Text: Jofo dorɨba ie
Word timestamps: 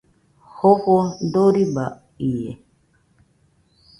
Jofo 0.55 0.95
dorɨba 1.31 1.85
ie 2.31 2.51